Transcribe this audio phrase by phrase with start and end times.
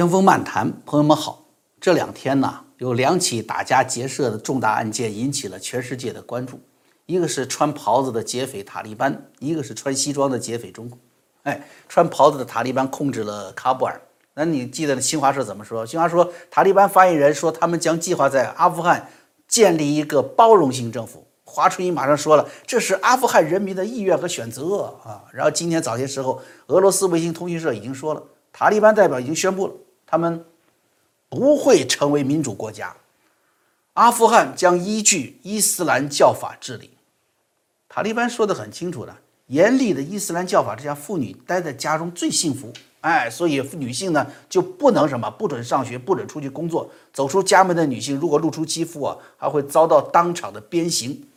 [0.00, 1.44] 江峰漫谈，朋友们好。
[1.78, 6.58] 这两天呢，有两起打家劫舍的重大案件引起了全世界的关注。
[7.04, 10.98] 一个是穿袍子的劫匪塔利班，一个是穿西装的劫匪中共。
[11.42, 14.00] 哎，穿袍子的塔利班控制了喀布尔。
[14.32, 15.84] 那你记得新华社怎么说？
[15.84, 19.06] 新华说，塔利班发言人说，他们将计划在阿富汗
[19.46, 21.26] 建立一个包容性政府。
[21.44, 25.24] 华春莹马上说了，这是阿富汗人民的意愿和选择啊。
[25.30, 28.22] 然后今天早些时候，俄罗斯卫星通讯社已经说了。
[28.50, 29.74] 塔利班代表已经宣布了，
[30.10, 30.44] 他们
[31.28, 32.96] 不会成为民主国家，
[33.92, 36.90] 阿富汗将依据伊斯兰教法治理。
[37.88, 42.72] 塔利班说的很清楚的，严厉的伊斯兰教法之下，妇女待在家中最幸福。
[43.02, 46.90] 哎，所以女性呢就不能什么，不准上学，不准出去工作。
[47.12, 51.28] 走出家门的女性，如果露出肌肤啊，还会遭到当场的鞭刑。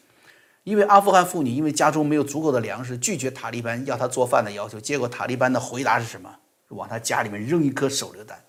[0.63, 6.33] 因为阿富汗妇女因为家中没有足够的粮食，拒绝塔利班要她做饭的要求，结果塔利班的回答是什么？
[6.69, 8.43] 往他家里面扔一颗手榴弹，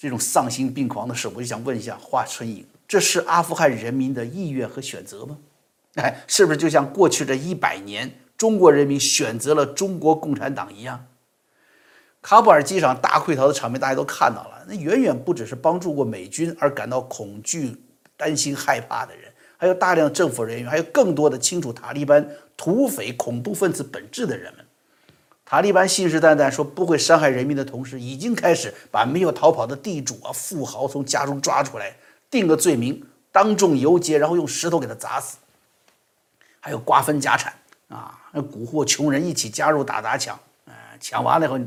[0.00, 5.36] 这种丧心病狂的事，我就想问一下华春莹，这是阿富汗人民的意愿和选择吗？
[5.96, 11.04] 哎，是不是就像过去这一百年中国人民选择了中国共产党一样？
[12.22, 17.76] 喀布尔机场大溃逃的场面大家都看到了，那远远不只是帮助过美军而感到恐惧、
[18.16, 24.64] 担心、害怕的人，还有大量政府人员，还有更多的清楚塔利班土匪恐怖分子本质的人们。
[25.50, 31.92] 塔利班信誓旦旦说不会伤害人民的同时，已经开始把没有逃跑的地主啊、富豪从家中抓出来，
[32.30, 35.38] 定个罪名，当众游街，然后用石头给他砸死。
[36.60, 37.52] 还有瓜分家产
[37.88, 41.58] 啊，蛊惑穷人一起加入打砸抢，呃，抢完了以后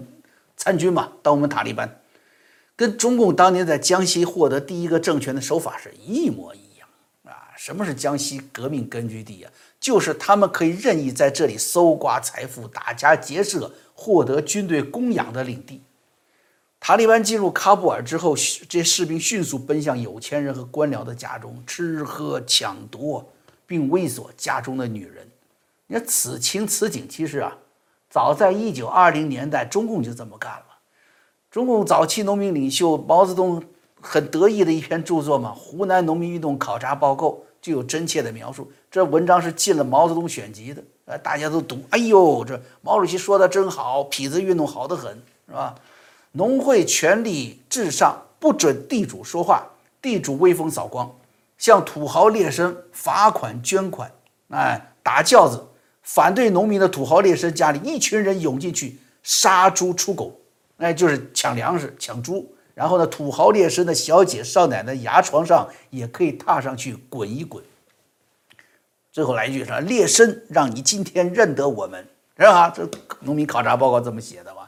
[0.56, 2.00] 参军嘛，当我们塔利班，
[2.78, 6.88] 跟中共当年在江西获得第一个政权的手法是一模一样
[7.26, 7.52] 啊。
[7.58, 9.52] 什么是江西革命根据地啊？
[9.84, 15.84] 就是他们可以任意在这里搜刮财富、打家劫舍、获得军队供养的领地。
[16.80, 23.30] 塔利班进入喀布尔之后，这些士兵迅速奔向有钱人和官僚的家中，吃喝抢夺，
[23.68, 25.30] 并猥琐家中的女人。
[25.88, 27.58] 你看此情此景，其实啊，
[28.10, 30.66] 早在一九二零年代，中共就这么干了。
[31.52, 33.62] 中共早期农民领袖毛泽东
[34.00, 37.28] 很得意的一篇著作嘛，《湖南农民运动考察报告》。
[37.64, 41.82] 就有真切的描述，这文章是进了毛泽东选集的，呃，大家都读。
[41.92, 45.14] 哎呦，这毛主席说的真好，痞子运动好得很，
[45.48, 45.74] 是吧？
[46.34, 49.66] 农会权力至上，不准地主说话，
[50.02, 51.10] 地主威风扫光，
[51.58, 54.12] 向土豪劣绅罚款捐款，
[54.50, 55.66] 哎，打轿子，
[56.02, 60.38] 反对农民的土豪劣绅家里一群人涌进去杀猪出狗，
[60.80, 62.54] 哎，就是抢粮食、抢猪。
[62.74, 67.64] 然后呢，土豪劣绅的小姐少奶奶牙床上也可以踏上去滚一滚。
[69.12, 72.90] 最后来一句说：“劣绅让你今天认得我们，是吧？”这
[73.20, 74.68] 农民考察报告这么写的吧？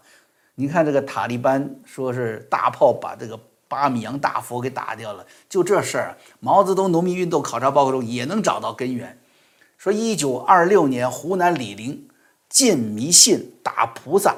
[0.54, 9.20] 你看这个塔利班说是大炮把这个巴米扬大佛给打掉了，就这事儿，毛泽东农民运动考察报告中也能找到根源。
[9.80, 12.08] 说一九二六年湖南醴陵
[12.48, 14.36] 禁迷信打菩萨。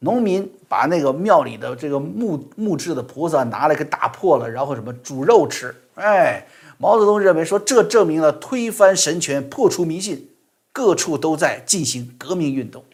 [0.00, 5.74] 农民把那个庙里的这个木木质的菩萨拿来给打破了，然后什么煮肉吃。
[5.94, 6.46] 哎，
[6.78, 10.28] 毛泽东认为说这证明了推翻神权、破除迷信，
[10.72, 12.84] 各处都在进行革命运动。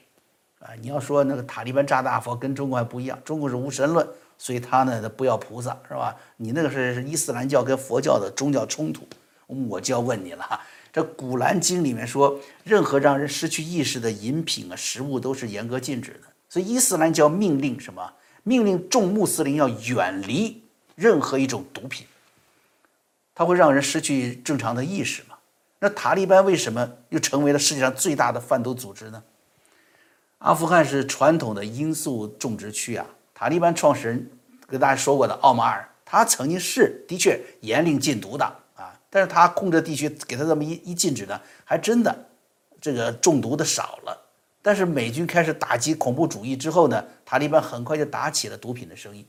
[0.60, 6.16] 啊，你要说那个塔利班炸大佛跟中国还不一样，中国是无神论，所以他呢他不要菩萨是吧？
[6.38, 9.06] 你那个是伊斯兰教跟佛教的宗教冲突。
[9.68, 10.60] 我就要问你了，
[10.90, 16.33] 这《古兰经》里面说，任何让人失去意识的饮品啊、食物都是严格禁止的。
[16.54, 18.12] 所以伊斯兰教命令什么？
[18.44, 20.62] 命令众穆斯林要远离
[20.94, 22.06] 任何一种毒品，
[23.34, 25.34] 它会让人失去正常的意识嘛？
[25.80, 29.20] 那塔利班为什么又成为了世界上最大的贩毒组织呢？
[30.38, 33.04] 阿富汗是传统的罂粟种植区啊。
[33.34, 34.30] 塔利班创始人
[34.68, 38.44] 跟大家说过的奥马尔，他曾经是的确严令禁毒的
[38.76, 42.16] 啊，但是他控制地区给他这么一一禁止呢，还真的
[42.80, 44.20] 这个中毒的少了。
[44.66, 49.26] 但是美军开始打击恐怖主义之后呢，塔利班很快就打起了毒品的生意，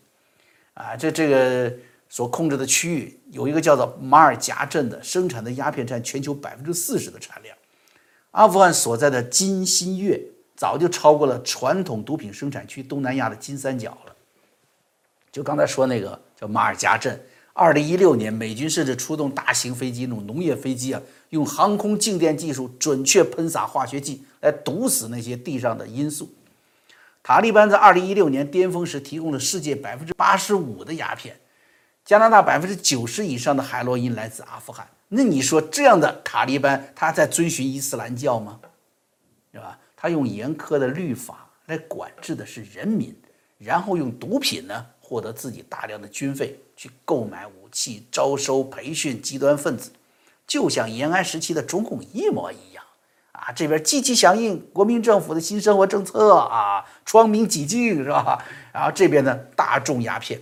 [0.76, 1.76] 啊，这这个
[2.08, 7.54] 所控制的区域有一个叫做马尔贾镇的，生产的鸦片占全球百分之四十的产量。
[8.32, 10.22] 阿富汗所在的金新月
[10.56, 14.16] 早就超过了传统毒品生产区东南亚的金三角了。
[15.34, 17.20] 就刚才说那个叫马尔贾镇。
[17.58, 26.28] 二零一六年，美军甚至出动大型飞机，那种农业飞机啊，用航空静电技术准确喷洒化学剂来毒死那些地上的罂粟。
[27.24, 31.40] 塔利班在二零一六年巅峰时提供了世界百分之八十五的鸦片，
[32.04, 34.86] 加拿大百分之九十以上的海洛因来自阿富汗。
[35.08, 38.60] 那你说这样的塔利班，他在遵循伊斯兰教吗？
[39.54, 39.80] 是吧？
[39.96, 43.16] 他用严苛的律法来管制的是人民，
[43.58, 49.92] 然后用毒品呢获得自己大量的军费，去购买武器、招收、培训极端分子，
[50.48, 52.84] 就像延安时期的中共一模一样
[53.34, 53.52] 啊！
[53.56, 58.44] 这边积极响应国民政府的新生活政策啊，窗明几净是吧？
[58.74, 60.42] 然后这边呢大众鸦片。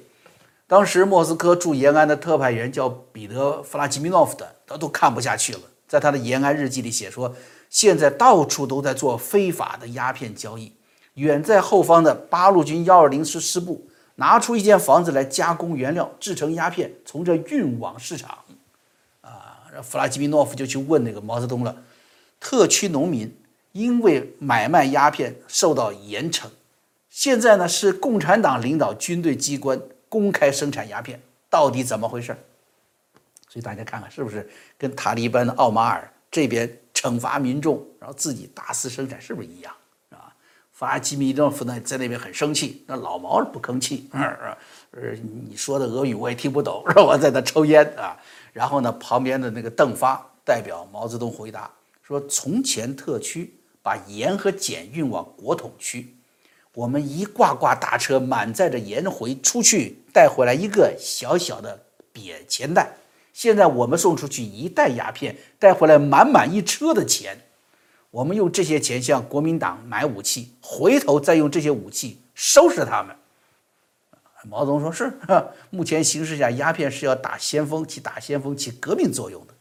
[0.66, 5.60] 当时莫斯科驻延安的特派员叫彼得·弗拉基米诺夫的，他都看不下去了，
[5.90, 7.36] 在他的延安日记里写说，
[7.70, 10.72] 现在到处都在做非法的鸦片交易。
[11.16, 18.38] 远在后方的八路军幺二零师师部拿出一间房子来加工原料，制成鸦片，从这运往市场。
[19.22, 21.76] 啊，弗拉基米诺夫就去问那个毛泽东了。
[22.40, 23.36] 特区农民
[23.72, 26.48] 因为买卖鸦片受到严惩，
[27.10, 32.38] 现在呢是共产党领导军队机关公开生产鸦片，到底怎么回事？
[33.50, 39.74] 所以大家看看是不是跟塔利班的奥马尔这边惩罚民众，然后自己大肆生产，是不是一样？
[40.84, 44.58] 法拉基米诺夫呢，在那边很生气，那老毛不吭气，呃，
[45.50, 47.06] 你说的俄语我也听不懂，让？
[47.06, 48.18] 我在那抽烟啊。
[48.52, 51.72] 然后呢，旁边的那个邓发代表毛泽东回答
[52.06, 56.14] 说：“从前特区把盐和碱运往国统区，
[56.74, 61.82] 我们一挂挂大车满载着盐回出去，带回来一个小小的
[62.14, 62.92] 瘪钱袋。
[63.32, 67.38] 现在我们送出去一袋鸦片，带回来满满一车的钱。”
[68.14, 73.16] 我们用这些钱向国民党买武器，回头再用这些武器收拾他们。
[74.48, 75.12] 毛泽东说：“是，
[75.72, 79.54] 目前形势下，鸦片是要打先锋，起打先锋、起革命作用的。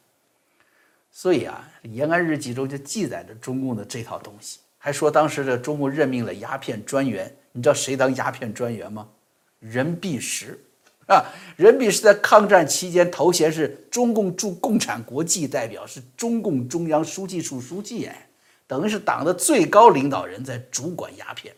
[1.10, 7.34] 所以啊，延安日记中就记载着中共的这套东西，还说当时的中共任命了鸦片专员。
[7.52, 9.08] 你知道谁当鸦片专员吗？
[9.60, 10.62] 任弼时
[11.06, 11.24] 啊，
[11.56, 18.28] 任弼时在抗战期间头衔是中共驻共产国际代表，是中共中央书记处书记哎。”
[18.72, 21.54] 等于是党的最高领导人在主管鸦片，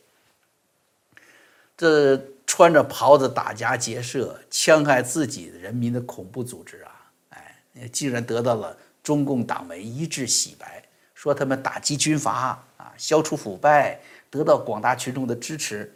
[1.77, 6.91] 这穿着袍子打家劫舍、戕害自己人民的恐怖组织啊，
[7.31, 10.83] 哎，竟然得到了中共党媒一致洗白，
[11.15, 15.95] 说他们打击军阀啊，消除腐败，得到广大群众的支持。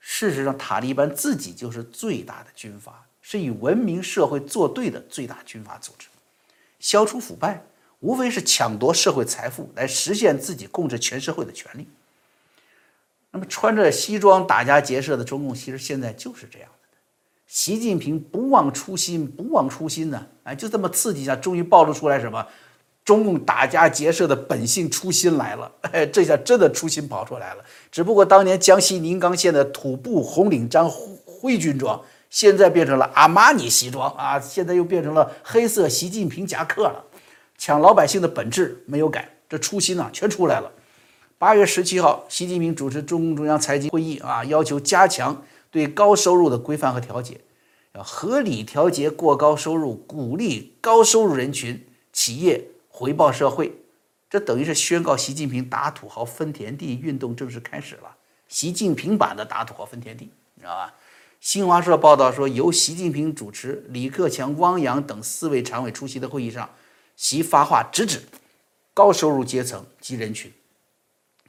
[0.00, 6.08] 事实上，塔利班自己就是最大的军阀，是与文明社会作对的最大军阀组织，
[6.78, 7.64] 消除腐败。
[8.06, 11.88] 无非是抢夺社会财富来实现自己控制全社会的权利。
[13.32, 16.88] 那么穿着西装打家劫舍的中共，其实现在就是这样的。
[17.48, 20.24] 习近平不忘初心，不忘初心呢？
[20.44, 22.46] 哎，就这么刺激一下，终于暴露出来什么？
[23.04, 25.72] 中共打家劫舍的本性初心来了。
[25.90, 27.64] 哎，这下真的初心跑出来了。
[27.90, 30.88] 只不过当年江西宁冈县的土布红领章
[31.24, 32.00] 灰军装，
[32.30, 34.38] 现在变成了阿玛尼西装啊！
[34.38, 37.04] 现在又变成了黑色习近平夹克了。
[37.58, 40.70] 抢老百姓的本质没有改，这初心呢全出来了。
[41.38, 47.40] 八月十七号，习近平主持中共中央财经会议啊，要求加强对高收入的规范和调节，
[47.94, 53.80] 要合理调节过高收入，鼓励高收入人群企业回报社会。
[54.30, 58.16] 这等于是宣告习近平打土豪分田地运动正式开始了。
[58.48, 60.94] 习近平版的打土豪分田地，你知道吧？
[61.40, 66.68] 新华社报道说，由习近平主持，李克强、汪洋等四位常委出席的会议上。
[67.16, 68.22] 习发话直指
[68.94, 70.52] 高收入阶层及人群，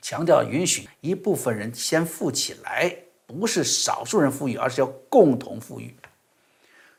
[0.02, 5.96] 强调允许一部分人先富起来，不是少数人富裕，而是要共同富裕。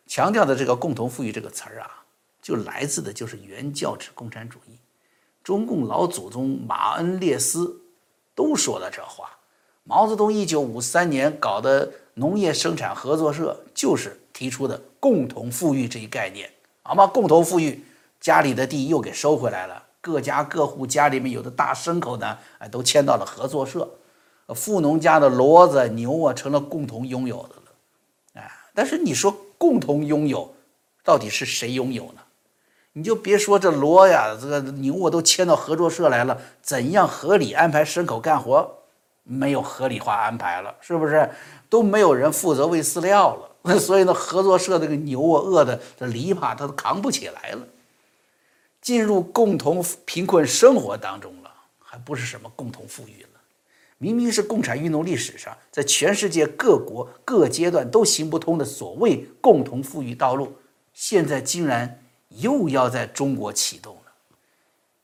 [0.06, 2.04] 强调的这个“共同富裕”这个词儿啊，
[2.40, 4.78] 就来自的就是原教旨共产主义。
[5.42, 7.80] 中共老祖宗马恩列斯
[8.34, 9.30] 都说了这话。
[9.84, 16.50] 毛泽东一九五三年搞的农业生产合作社，就是提出的“共同富裕”这一概念，
[16.82, 17.06] 好吗？
[17.06, 17.82] 共同富裕。
[18.20, 23.88] 家里的地又给收回来了，各家各户家里面有的大牲口呢，哎，都迁到了合作社，
[24.54, 30.54] 富农家的骡子牛啊，成了共同拥有的了，哎，但是你说共同拥有，
[31.04, 32.22] 到底是谁拥有呢？
[32.94, 38.74] 你就别说这骡呀，这个牛啊，都迁到合作社来了，怎样合理安排牲口干活？
[39.22, 41.30] 没有合理化安排了，是不是？
[41.68, 47.60] 都没有人负责喂饲料了， 所以呢，合作社这个牛啊，饿的这篱笆它都扛不起来了。
[48.80, 53.28] 进入共同贫困生活当中了，还不是什么共同富裕了？
[53.98, 60.56] 明明是共产运动历史上在全世界各国各阶段都行不通的所谓共同富裕道路，
[60.94, 64.02] 现在竟然又要在中国启动了。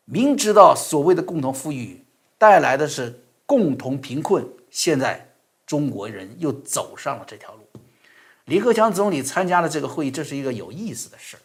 [0.05, 2.05] 明知道所谓的共同富裕
[2.39, 5.29] 带来的是共同贫困，现在
[5.67, 7.61] 中国人又走上了这条路。
[8.45, 11.41] 李克强总理参加了这个会议，这是一个有意思的事儿。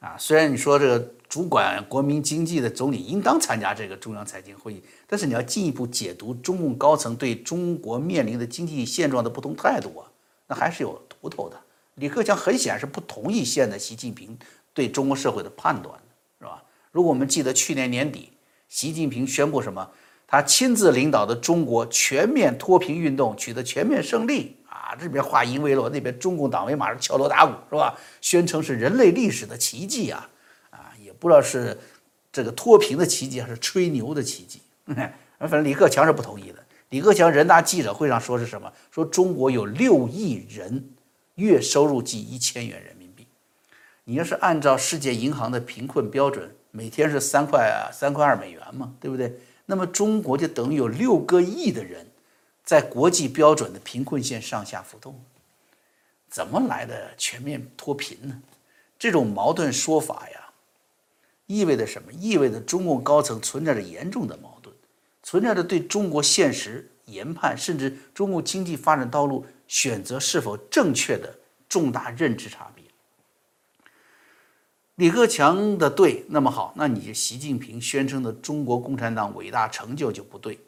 [0.00, 0.98] 啊，虽然你说这个
[1.28, 10.06] 主管国民经济的总理应当参加这个中央财经会议，但是你要进一步解读中共高层对中国面临的经济现状的不同态度啊，
[10.46, 11.58] 那还是有图头的。
[11.94, 14.38] 李克强很显然是不同意现在习近平
[14.74, 16.02] 对中国社会的判断的，
[16.40, 16.62] 是吧？
[16.92, 18.32] 如果我们记得去年年底，
[18.68, 19.90] 习近平宣布什么？
[20.26, 24.55] 他亲自领导的中国全面脱贫运动取得全面胜利
[24.86, 24.96] 啊！
[24.98, 27.98] 这边话音未落，那边中共党委马上敲锣打鼓，是吧？
[28.20, 30.28] 宣称是人类历史的奇迹啊！
[30.70, 31.76] 啊，也不知道是
[32.30, 34.62] 这个脱贫的奇迹，还是吹牛的奇迹。
[35.38, 36.64] 反正李克强是不同意的。
[36.90, 38.72] 李克强人大记者会上说是什么？
[38.90, 40.90] 说中国有六亿人
[41.34, 43.26] 月收入计一千元人民币。
[44.04, 49.36] 你要是按照世界银行的贫困标准，每天是三块啊，三块二美元嘛，对不对？
[49.66, 52.06] 那么中国就等于有六个亿的人，
[52.66, 55.24] 在国际标准的贫困线上下浮动，
[56.28, 58.42] 怎么来的全面脱贫呢？
[58.98, 60.50] 这种矛盾说法呀，
[61.46, 62.12] 意味着什么？
[62.12, 64.74] 意味着中共高层存在着严重的矛盾，
[65.22, 72.82] 存在着对中国现实研判，甚至中国经济发展道路选择是否正确的重大认知差别。
[74.96, 80.58] 李克强的对，那么好，那你习近平宣称的中国共产党伟大成就就不对。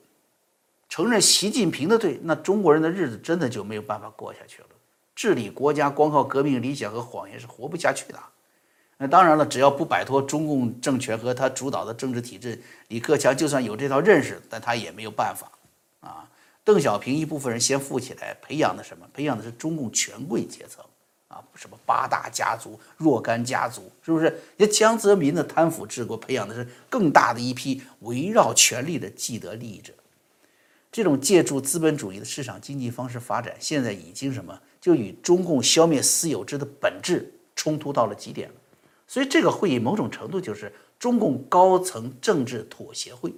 [0.88, 4.68] 承认习近平的对，那中国人的日子真的就没有办法过下去了。
[5.14, 8.18] 治理国家光靠革命理想和谎言是活不下去的。
[8.96, 15.50] 那当然了，只要不摆脱中共政权和他主导的政治体制，李克强就算有这套认识，但他也没有办法。
[16.00, 16.28] 啊，
[16.64, 19.06] 邓小平一部分人先富起来，培养的什么？
[19.12, 20.84] 培养的是中共权贵阶层。
[21.28, 24.40] 啊，什么八大家族、若干家族，是不是？
[24.56, 29.92] 也江泽民的贪腐治国，培养的是更大的一批围绕权力的既得利益者。
[30.98, 34.60] 这种借助资本主义的市场经济方式发展，现在已经什么？
[34.80, 38.54] 就与中共消灭私有制的本质冲突到了极点了。
[39.06, 43.32] 所以这个会议某种程度就是中共高层政治妥协会，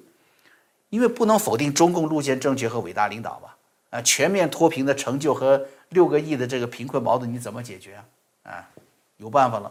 [0.88, 3.58] 因为不能否定中共路线正确和伟大领导吧？
[3.90, 5.66] 啊，全面脱贫的成就和。
[5.90, 8.04] 六个亿的这个贫困矛盾你怎么解决啊？
[8.44, 8.70] 啊，
[9.18, 9.70] 有办法了，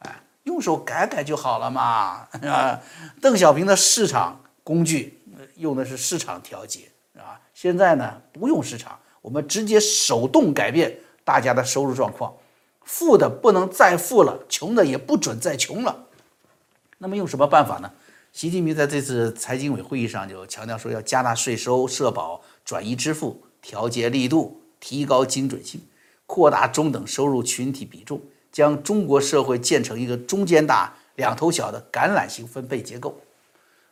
[0.00, 2.80] 哎，用手改改就好了嘛， 啊，
[3.18, 5.22] 邓小平的市场工具
[5.54, 12.34] 用的是市场调节，啊，现在呢不用市场，我们直接手动改变大家的收入状况，
[12.84, 16.06] 富的不能再富了，穷的也不准再穷了。
[16.98, 17.92] 那么用什么办法呢？
[18.32, 24.56] 习近平在这次财经委会议上就强调说，要加大税收、社保、转移支付，调节力度。
[24.82, 25.78] 提高精准性，
[26.24, 28.18] 扩大中等收入群体比重，
[28.50, 33.20] 将中国社会建成一个中间大、两头小的橄榄型分配结构。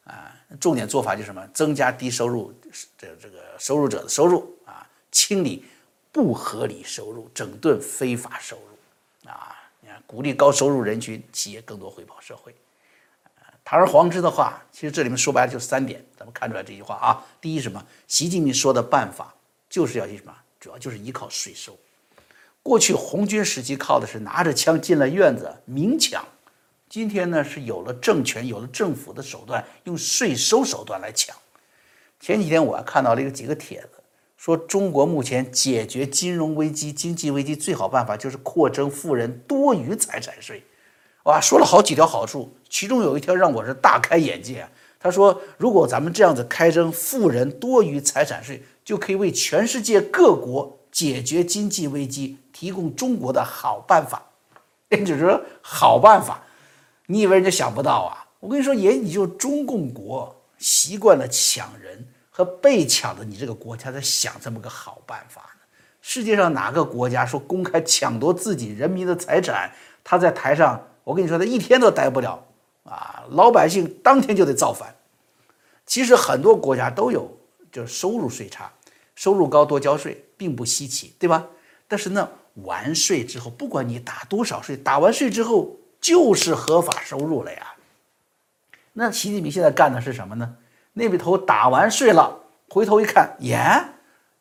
[0.09, 1.47] 啊，重点做法就是什么？
[1.55, 2.53] 增加低收入
[2.97, 5.65] 这这个收入者的收入啊，清理
[6.11, 9.31] 不合理收入，整顿非法收入。
[9.31, 12.55] 啊，你看，鼓励高收入人群企业更多回报社会。
[13.65, 17.23] 堂而皇之的话，其实这里面说白了就三点，咱们看出来这句话啊。
[17.38, 17.85] 第一，什么？
[18.07, 19.35] 习近平说的办法
[19.69, 20.35] 就是要去什么？
[20.59, 21.79] 主要就是依靠税收。
[22.62, 26.27] 过去红军时期靠的是拿着枪进了院子明抢，
[26.88, 31.37] 今天呢是有了政权、有了政府的手段，用税收手段来抢。
[32.18, 33.90] 前几天我还看到了一个几个帖子，
[34.37, 40.64] 说中国目前解决金融危机、经济危机最好办法就是扩征富人多余财产税。
[41.25, 44.66] 哇，说了好几条好处，其中有一条让我是大开眼界。
[44.99, 54.30] 他说，如果咱们这样子开征富人多余财产税，就可以为全世界各国解决经济危机提供中国的好办法，
[54.88, 56.42] 也就是说好办法。
[57.11, 58.29] 你以为人家想不到啊？
[58.38, 65.67] 我跟你说，也你就中共国习惯了抢人和被抢的，你这个国家在想这么个好办法呢？
[66.03, 69.73] 世界上哪个国家说公开抢夺自己人民的财产，
[70.05, 72.47] 他在台上，我跟你说，他一天都待不了
[72.85, 73.25] 啊！
[73.31, 74.95] 老百姓当天就得造反。
[75.87, 77.35] 其实很多国家都有，
[77.73, 78.71] 就是收入税差。
[79.15, 81.45] 收入高多交税并不稀奇，对吧？
[81.88, 82.29] 但是呢，
[82.65, 87.75] 完税之后，不管你打多少税，打完税之后就是合法收入了呀。
[88.93, 90.57] 那习近平现在干的是什么呢？
[90.95, 93.61] 那笔头打完税了，回头一看，耶，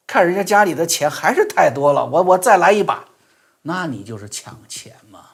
[0.05, 3.05] 看人家家里的钱还是太多了，我我再来一把，
[3.63, 5.25] 那你就是抢钱嘛。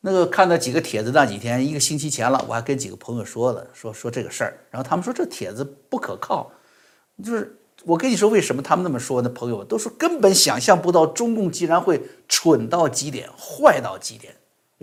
[0.00, 6.50] 那个看到几个帖子，那几天一个星期前了，我还跟几个朋友说了，说说这个事儿，然后他们说这帖子不可靠，
[7.22, 7.58] 就是。
[7.86, 9.28] 我跟你说，为什么他们那么说呢？
[9.28, 14.34] 朋友都说根本想象不到中共竟然会蠢到极点、坏到极点。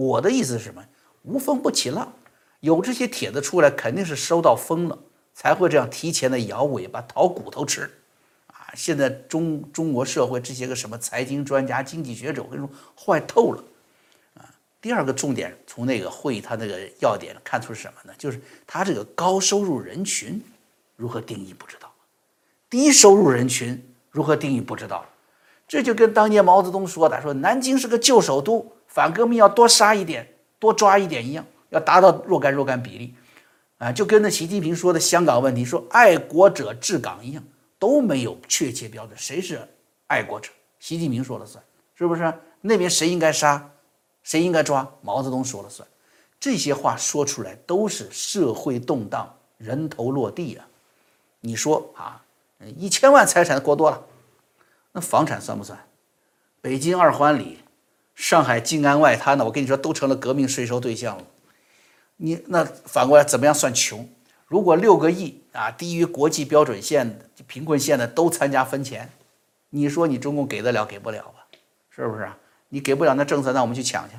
[0.02, 0.84] 我的意思是什么？
[1.24, 2.12] 无风不起浪，
[2.62, 4.98] 有这些帖子出来，肯定是收到风了，
[5.36, 7.84] 才会这样提前的摇尾巴、讨骨头吃。
[8.48, 13.64] 啊，现在中中国社会这些个什么财经专家、经济学者，我跟你说，坏透了。
[14.40, 14.50] 啊，
[14.82, 18.14] 第二个重点，从那个会议他那个要点看出是什么呢？
[18.18, 20.42] 就是他这个高收入人群
[20.96, 21.92] 如何定义不知道，
[22.70, 23.80] 低收入人群
[24.10, 25.06] 如何定义不知道，
[25.68, 30.28] 这就跟当年毛泽东说的说南京是个旧首都，反革命要多杀一点，
[30.60, 33.16] 多抓一点一样，要达到若干若干比例，
[33.78, 37.42] 啊，就跟那习近平说的香港问题说爱国者治港一样，
[37.80, 39.66] 都没有确切标准，谁是
[40.08, 40.52] 爱国者？
[40.80, 41.64] 习近平说了算，
[41.96, 42.34] 是不是？
[42.60, 43.72] 那边谁应该杀？
[44.24, 44.86] 谁应该抓？
[45.02, 45.88] 毛泽东说了算，
[46.38, 50.68] 这些话说出来都是社会动荡，人头落地啊！
[51.40, 52.22] 你说啊，
[52.76, 54.04] 一千万财产过多了，
[54.92, 55.80] 那房产算不算？
[56.62, 57.60] 北京二环里、
[58.22, 61.24] 上海静安外滩的，我跟你说都成了革命税收对象了。
[62.18, 64.08] 你那反过来怎么样算穷？
[64.46, 69.10] 如果六个亿啊低于国际标准线、贫困线的都参加分钱，
[69.72, 71.48] 你说你中共给得了给不了吧？
[71.90, 72.38] 是不是啊？
[72.70, 74.16] 你给不了那政策，那我们去抢去。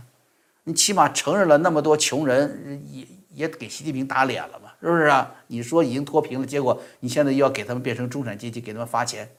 [0.65, 4.73] 你起码承认了那么多穷人，也也给习近平打脸了嘛？
[4.81, 5.33] 是不是啊？
[5.47, 9.31] 你说已经脱贫了，结果你现在又要给他们变成中产阶级，给他们发钱。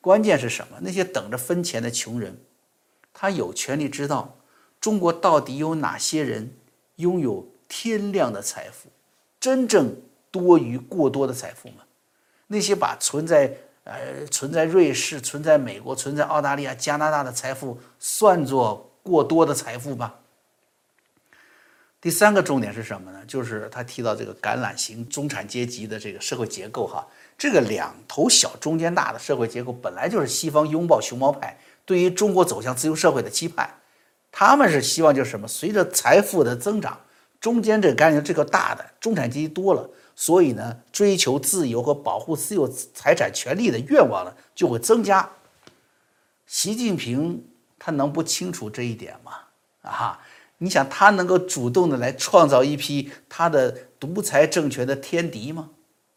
[0.00, 0.78] 关键是什么？
[0.82, 2.38] 那些等着分钱的穷人，
[3.12, 4.36] 他有权利知道
[4.80, 6.54] 中国到底有哪些人
[6.96, 8.88] 拥有天量的财富，
[9.38, 9.94] 真正
[10.30, 11.84] 多余过多的财富吗？
[12.46, 13.56] 那些把存在。
[13.90, 20.14] 呃，存在瑞士、存在美国、存在澳大利亚、加拿大的财富算作过多的财富吧？
[21.98, 23.24] 第三个重点是什么呢？
[23.26, 31.58] 就是他提到这个橄榄型中产阶级的这个社会结构哈，这个两头小中间大的社会结构本来就是西方拥抱熊猫派
[31.88, 33.66] 对于中国走向自由社会的期盼，
[34.30, 35.48] 他们是希望就是什么？
[35.48, 37.00] 随着财富的增长，
[37.40, 39.88] 中间这个橄榄这个大的中产阶级多了。
[40.14, 45.30] 所以呢，追求自由和保护私有财产权利的愿望呢就会增加。
[46.46, 47.42] 习近平
[47.78, 49.32] 他能不清楚这一点吗？
[49.80, 50.20] 啊，
[50.58, 55.70] 你想他能够主动的来创造一批他的独裁政权的天敌吗？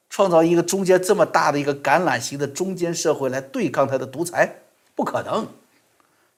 [0.10, 4.56] 创造一个中间这么大的一个橄榄型的中间社会来对抗他的独裁？
[4.94, 5.48] 不可能。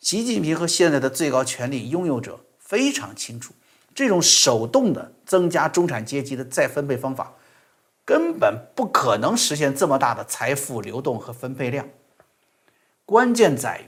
[0.03, 3.53] 习近平和现在的最高权力拥有者非常清楚，
[3.95, 7.33] 这种手动的增加中产阶级的再分配方法。
[8.03, 11.87] 根本不可能实现这么大的财富流动和分配量。
[13.05, 13.85] 关键在于，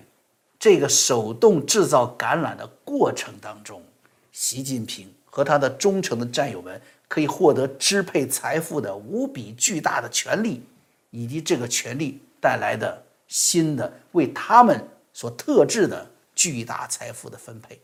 [0.57, 3.83] 这个手动制造橄榄的过程当中，
[4.31, 10.63] 习近平和他的忠诚的战友们可以获得支配财富的无比巨大的权利，
[11.11, 17.79] 以及这个权利带来的新的为他们所特制的巨大财富的分配。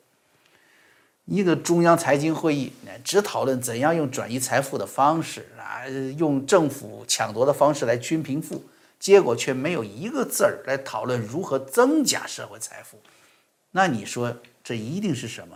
[1.23, 2.73] 一个中央财经会议，
[3.05, 8.61] 只讨论怎样用转移财富的方式啊，用政府抢夺的方式来均贫富，
[8.99, 12.99] 结果却没有一个字儿来讨论如何增加社会财富。
[13.71, 15.55] 那你说这一定是什么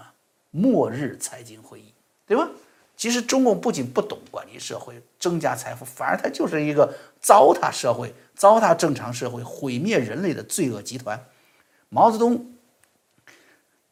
[0.51, 1.93] 末日财经会议，
[2.25, 2.49] 对吧？
[2.95, 11.21] 其实中共不仅不懂管理社会、增加财富，反而它就是一个糟蹋社会、糟蹋正常社会、毁灭人类的罪恶集团。
[11.89, 12.51] 毛泽东。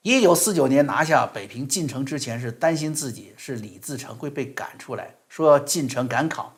[0.01, 6.53] 一九四九年拿下北平进城之前，是担心自己是李自成会被赶出来，说要进城赶考。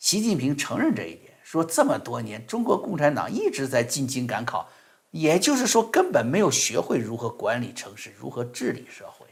[0.00, 4.68] 习近平承认这一点，说这么多年中国共产党一直在进京赶考，
[5.12, 9.26] 也就是说根本没有学会如何管理城市，如何治理社会。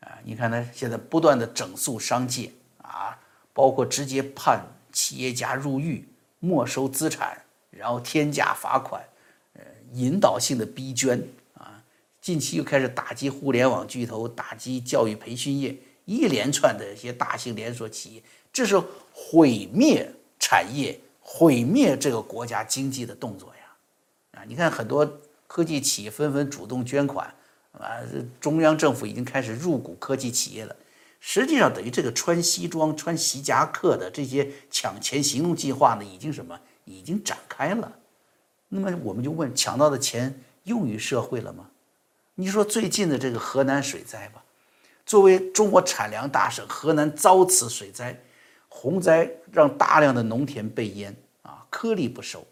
[0.00, 2.50] 啊，你看他现在不断的整肃商界
[2.82, 3.18] 啊，
[3.54, 6.06] 包括直接判企业家入狱、
[6.40, 9.02] 没收资产，然后天价罚款，
[9.92, 11.22] 引导性的逼捐
[11.54, 11.82] 啊。
[12.20, 18.80] 近期又开始打击互联网巨头，打击教育培训业，一连串的一些大型连锁企业，这是
[19.12, 24.40] 毁灭产业、毁灭这个国家经济的动作呀！
[24.40, 27.32] 啊，你看很多科技企业纷纷主动捐款，
[27.72, 27.98] 啊，
[28.40, 30.74] 中央政府已经开始入股科技企业了。
[31.18, 36.58] 实际上，等于这个穿西装、穿皮夹克的这些抢钱行动计划呢，已经什么？
[36.84, 37.92] 已经展开了。
[38.74, 41.68] 那么我们就问：抢到的钱用于社会了吗？
[42.36, 44.42] 你说最近的这个河南水灾吧，
[45.04, 48.18] 作为中国产粮大省，河南遭此水灾，
[48.68, 52.42] 洪灾让大量的农田被淹啊，颗粒不收。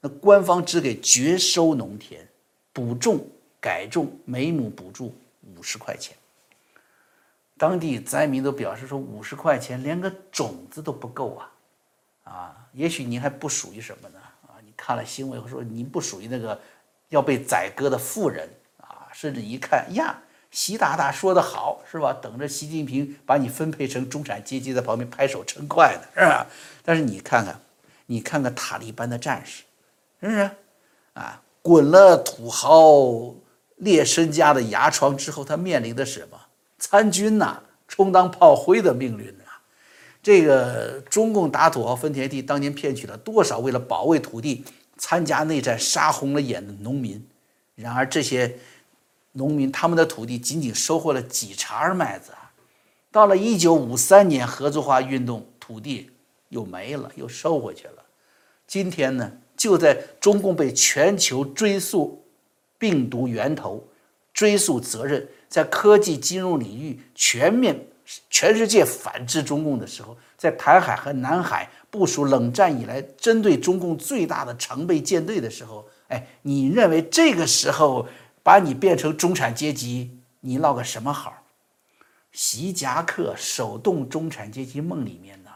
[0.00, 2.28] 那官方只给绝收农田
[2.72, 3.24] 补种
[3.60, 5.14] 改种，每亩补助
[5.56, 6.16] 五十块钱。
[7.56, 11.52] 当地灾民都表示说，五十块钱连个种子都不够啊！
[12.24, 14.17] 啊，也许您还不属于什么呢？
[14.78, 16.58] 看了新闻说您不属于那个
[17.10, 19.12] 要被宰割的富人啊。
[19.12, 22.16] 甚至一看呀，习大大说的好是吧？
[22.22, 26.46] 等着习近平把你分配成中产阶级，在旁边拍手称快呢，是吧？
[26.82, 27.60] 但是你看看，
[28.06, 29.64] 你看看塔利班的战士，
[30.20, 30.50] 是不是？
[31.14, 33.34] 啊，滚了土豪
[33.76, 36.40] 劣身家的牙床之后，他面临的什么？
[36.78, 39.44] 参军呐，充当炮灰的命运呢！
[40.28, 44.62] 这个中共打土豪分田地，当年骗取了多少为了保卫土地
[44.98, 47.26] 参加内战杀红了眼的农民？
[47.74, 48.58] 然而这些
[49.32, 52.52] 农民他们的土地仅仅收获了几茬麦子啊！
[53.10, 56.10] 到了一九五三年合作化运动，土地
[56.50, 58.04] 又没了，又收回去了。
[58.66, 62.22] 今天呢，就在中共被全球追溯
[62.76, 63.82] 病毒源头、
[64.34, 67.86] 追溯责任，在科技金融领域全面
[68.30, 78.06] 全世界反制中共的时候，在台海和南海部署冷战以来针对中共最大的常备舰队的时候，哎，你认为这个时候
[78.42, 81.42] 把你变成中产阶级，你落个什么好？
[82.32, 85.50] 习夹克手动中产阶级梦里面呢？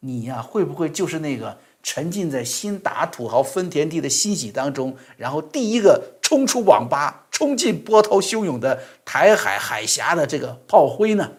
[0.00, 1.58] 你呀，会不会就是那个？
[1.82, 11.32] 沉浸在新打土豪分田地的欣喜当中，然后第一个冲出网吧、冲进波涛汹涌的台海海峡的这个炮灰呢？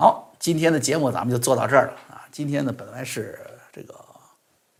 [0.00, 2.24] 好，今天的节目咱们就做到这儿了啊！
[2.32, 3.38] 今天呢，本来是
[3.70, 3.94] 这个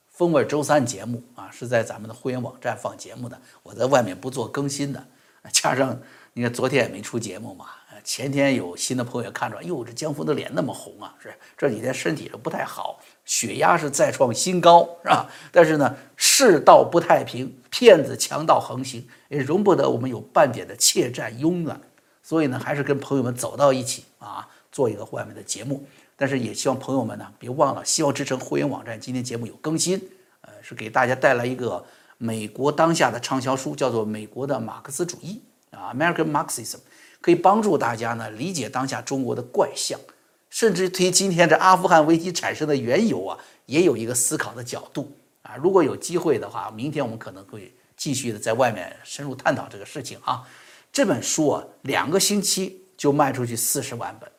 [0.08, 5.06] 风味周三节目啊，是在咱们的会员网站放节目的，我在外面不做更新的，
[5.52, 5.94] 加上
[6.32, 7.66] 你看昨天也没出节目嘛。
[8.02, 15.28] 前天有新的朋友看着，哟，这江峰的脸那么红啊，是这几天身体都不太好，血压是再创新高，是吧？
[15.52, 21.78] 但是呢，世道不太平，骗子强盗横行，也容不得我们有半点的怯战慵懒，
[22.22, 25.86] 所以呢，还是跟朋友们走到一起啊，做一个外面的节目。
[26.16, 30.00] 但是也希望朋友们呢，别忘了，希望之城会员网站今天节目有更新，
[30.42, 31.84] 呃，是给大家带来一个
[32.18, 35.42] 美国当下的畅销书，叫做《美国的马克思主义》
[35.76, 36.78] 啊，American Marxism。
[37.22, 40.00] 可以帮助大家呢理解当下中国的怪象，
[40.48, 45.54] 甚至对于今天这阿富汗危机产生的缘由啊，也有一个思考的角度啊。
[45.56, 50.48] 如果有机会的话，明天我们可能会继续的在外面深入探讨这个事情啊。
[50.90, 54.30] 这本书啊，两个星期就卖出去四十万本，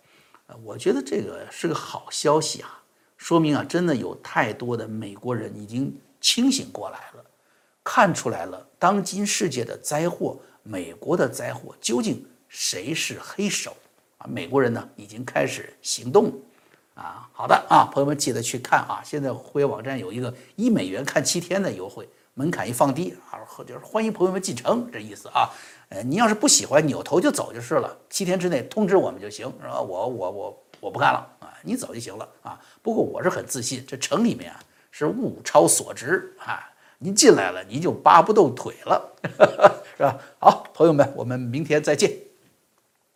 [0.64, 2.84] 我觉得这个是个好消息啊，
[3.18, 7.26] 说明啊，真的有太多的美国人已经清醒过来了，
[7.84, 12.26] 看出来了当今世界的灾祸，美国的灾祸究竟。
[12.54, 13.74] 谁是黑手
[14.18, 14.28] 啊？
[14.28, 16.34] 美国人呢已经开始行动了
[16.96, 17.30] 啊！
[17.32, 19.02] 好的啊，朋友们记得去看啊！
[19.06, 25.50] 现在会员网站有一个一美元看七天的优惠，门槛一放低啊，就是欢迎朋友们进城这意思啊。
[25.89, 29.82] 呃，你要是不喜欢，扭头就走就是了，七天之内通知我们就行，是吧？
[29.82, 32.60] 我我我我不干了啊，你走就行了啊。
[32.82, 34.60] 不过我是很自信，这城里面啊
[34.91, 39.13] 是物超所值啊，您进来了，您就扒不动腿了，
[39.98, 40.17] 是吧？
[40.39, 42.31] 好，朋友们，我们明天再见。